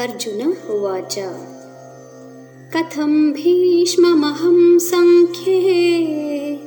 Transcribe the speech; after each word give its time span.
अर्जुन 0.00 0.56
उवाच। 0.70 1.18
कथं 2.76 3.32
भीष्ममहं 3.32 4.78
सङ्ख्ये 4.78 6.60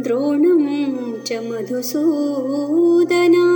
द्रोणं 0.00 1.20
च 1.20 1.32
मधुसूदना। 1.32 3.46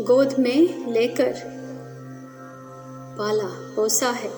गोद 0.00 0.34
में 0.38 0.92
लेकर 0.92 1.32
पाला, 3.18 3.74
पोसा 3.76 4.10
है, 4.10 4.30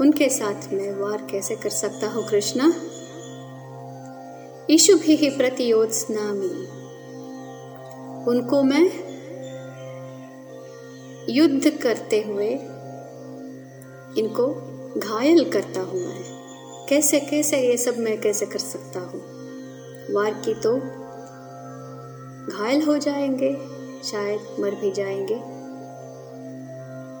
उनके 0.00 0.28
साथ 0.28 0.72
मैं 0.72 1.00
वार 1.00 1.26
कैसे 1.30 1.56
कर 1.56 1.70
सकता 1.70 2.08
हूँ, 2.08 2.28
कृष्णा? 2.28 2.72
ईशु 4.70 4.96
भी 4.96 5.30
प्रतियोत्सनामी 5.30 6.78
उनको 8.30 8.62
मैं 8.62 9.08
युद्ध 11.28 11.70
करते 11.70 12.22
हुए 12.22 12.48
इनको 14.18 14.74
घायल 14.96 15.50
करता 15.50 15.80
हूँ 15.80 16.00
मैं। 16.00 16.24
कैसे 16.88 17.20
कैसे 17.20 17.60
ये 17.60 17.76
सब 17.76 17.98
मैं 17.98 18.20
कैसे 18.20 18.46
कर 18.46 18.58
सकता 18.58 19.00
हूँ? 19.00 19.20
वार 20.14 20.42
की 20.44 20.54
तो 20.54 20.76
घायल 22.56 22.82
हो 22.82 22.98
जाएँगे, 22.98 23.56
शायद 24.04 24.40
मर 24.60 24.70
भी 24.70 24.92
जाएँगे। 24.92 25.34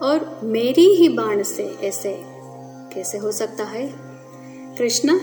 और 0.06 0.40
मेरी 0.42 0.94
ही 0.94 1.08
बाण 1.08 1.42
से 1.42 1.64
ऐसे 1.64 2.22
कैसे 2.94 3.18
हो 3.18 3.32
सकता 3.32 3.64
है? 3.64 3.92
कृष्ण, 4.78 5.18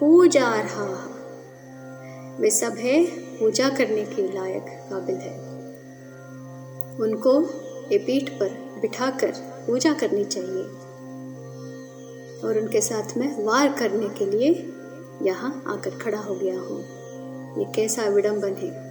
पूजा 0.00 0.54
रहा। 0.54 1.14
वे 2.40 2.50
सब 2.50 2.72
है 2.72 3.04
पूजा 3.06 3.68
करने 3.68 4.04
के 4.04 4.34
लायक 4.34 4.64
काबिल 4.90 5.16
है। 5.16 5.57
उनको 7.00 7.42
ये 7.92 7.98
पीठ 7.98 8.28
पर 8.30 8.48
बिठाकर 8.80 9.32
पूजा 9.66 9.92
करनी 9.92 10.24
चाहिए। 10.24 10.62
और 12.44 12.58
उनके 12.58 12.80
साथ 12.80 13.16
में 13.16 13.44
वार 13.44 13.68
करने 13.72 14.08
के 14.08 14.26
लिए 14.26 14.72
यहाँ 15.22 15.64
आकर 15.66 15.90
खड़ा 15.90 16.18
हो 16.18 16.34
गया 16.34 16.60
हूँ। 16.60 16.80
ये 17.58 17.72
कैसा 17.72 18.02
विडंबन 18.02 18.52
है? 18.54 18.88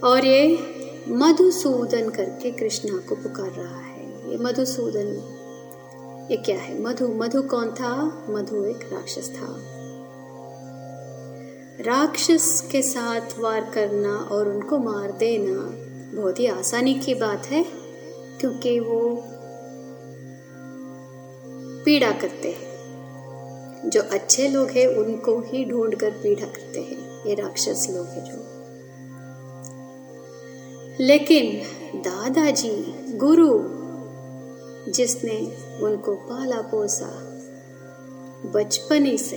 और 0.00 0.24
ये 0.24 0.58
मधुसूदन 1.08 2.10
करके 2.10 2.50
कृष्णा 2.50 2.98
को 3.08 3.14
पुकार 3.14 3.50
रहा 3.50 3.80
है। 3.80 4.30
ये 4.30 4.36
मधुसूदन, 4.36 5.36
ये 6.30 6.36
क्या 6.36 6.58
है? 6.58 6.82
मधु 6.82 7.08
मधु 7.08 7.42
कौन 7.42 7.70
था? 7.70 8.24
मधु 8.30 8.64
एक 8.64 8.92
राक्षस 8.92 9.30
था। 9.30 9.46
राक्षस 11.80 12.68
के 12.72 12.82
साथ 12.82 13.38
वार 13.38 13.70
करना 13.74 14.16
और 14.16 14.48
उनको 14.48 14.78
मार 14.78 15.12
देना 15.12 15.89
बहुत 16.14 16.40
ही 16.40 16.46
आसानी 16.46 16.94
की 16.94 17.14
बात 17.14 17.46
है, 17.46 17.66
क्योंकि 18.40 18.80
वो 18.80 19.24
पीड़ा 21.84 22.10
करते 22.10 22.50
हैं। 22.50 22.70
जो 23.90 24.02
अच्छे 24.02 24.48
लोग 24.48 24.68
हैं, 24.68 24.86
उनको 24.86 25.40
ही 25.40 25.64
ढूंढ 25.64 25.94
कर 25.94 26.10
पीड़ा 26.10 26.46
करते 26.46 26.80
हैं। 26.80 27.24
ये 27.26 27.34
राक्षस 27.34 27.88
लोग 27.90 28.06
हैं 28.06 28.24
जो। 28.24 28.60
लेकिन 31.04 31.62
दादाजी, 32.00 32.94
गुरु, 33.16 33.60
जिसने 34.92 35.56
उनको 35.82 36.14
पाला 36.14 36.60
पोसा, 36.60 37.40
बचपन 38.50 39.04
ही 39.04 39.18
से 39.18 39.36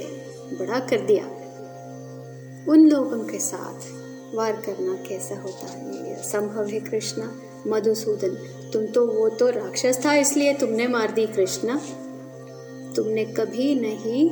बड़ा 0.54 0.80
कर 0.80 1.02
दिया, 1.02 1.26
उन 2.72 2.80
लोगों 2.90 3.26
के 3.26 3.40
साथ 3.40 4.03
वार 4.34 4.64
करना 4.66 4.94
कैसा 4.94 5.36
होता 5.36 5.68
है? 5.68 6.24
संभव 6.24 6.68
है 6.68 6.80
कृष्णा? 6.80 7.42
मधुसूदन, 7.68 8.30
तुम 8.74 8.86
तो 8.86 9.08
वो 9.08 9.30
तो 9.30 9.50
राक्षस 9.50 10.02
था, 10.06 10.14
इसलिए 10.14 10.54
तुमने 10.54 10.88
मार 10.88 11.12
दी 11.12 11.28
कृष्णा। 11.28 11.82
तुमने 12.96 13.26
कभी 13.26 13.76
नहीं, 13.76 14.30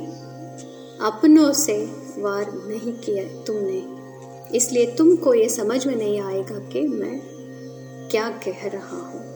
अपनों 1.00 1.52
से 1.52 1.84
वार 2.18 2.52
नहीं 2.52 2.92
किया 2.92 3.44
तुमने। 3.44 4.02
इसलिए 4.56 4.86
तुमको 4.86 5.34
ये 5.34 5.48
समझ 5.48 5.86
में 5.86 5.96
नहीं 5.96 6.20
आएगा 6.20 6.58
कि 6.58 6.80
मैं 6.80 7.20
क्या 8.10 8.28
कह 8.28 8.68
रहा 8.68 8.96
हूँ। 8.96 9.32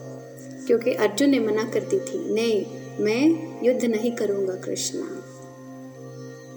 क्योंकि 0.67 0.93
अर्जुन 0.93 1.29
ने 1.29 1.39
मना 1.39 1.63
कर 1.63 1.79
दी 1.79 1.99
थी, 1.99 2.33
नहीं, 2.33 2.65
मैं 3.03 3.47
युद्ध 3.65 3.85
नहीं 3.85 4.11
करूँगा 4.11 4.55
कृष्णा। 4.55 5.23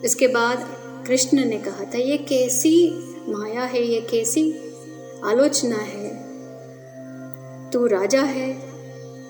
इसके 0.05 0.29
बाद 0.29 0.59
कृष्ण 1.07 1.45
ने 1.45 1.59
कहा 1.59 1.85
था, 1.85 1.99
ये 1.99 2.17
कैसी 2.19 3.07
माया 3.29 3.63
है 3.63 3.83
ये 3.83 4.01
कैसी? 4.01 4.53
आलोचना 5.25 5.77
है। 5.77 6.31
तू 7.71 7.87
राजा 7.87 8.23
है। 8.23 8.71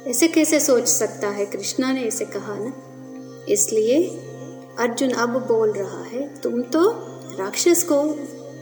ऐसे 0.06 0.28
कैसे 0.28 0.60
सोच 0.60 0.88
सकता 0.88 1.28
है? 1.28 1.46
कृष्णा 1.46 1.92
ने 1.92 2.02
इसे 2.02 2.24
कहा 2.24 2.54
ना। 2.58 2.72
इसलिए 3.48 4.08
अर्जुन 4.78 5.10
अब 5.10 5.30
बोल 5.30 5.72
रहा 5.72 6.04
है, 6.04 6.40
तुम 6.40 6.62
तो 6.62 6.90
राक्षस 7.38 7.86
को 7.92 8.04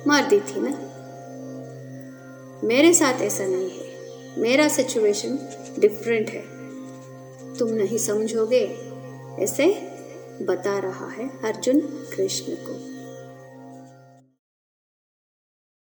मार 0.06 0.28
दी 0.28 0.41
थी 0.41 0.55
ना? 0.56 0.84
मेरे 2.65 2.94
साथ 2.94 3.22
ऐसा 3.22 3.47
नहीं 3.47 3.71
है। 3.71 3.88
मेरा 4.38 4.69
सिचुएशन 4.69 5.38
डिफरेंट 5.78 6.31
है। 6.31 6.44
तुम 7.56 7.69
नहीं 7.69 7.99
समझोगे? 7.99 8.78
ऐसे 9.38 9.67
बता 10.43 10.78
रहा 10.78 11.09
है 11.09 11.28
अर्जुन 11.28 11.81
कृष्ण 12.17 12.53
को। 12.55 12.97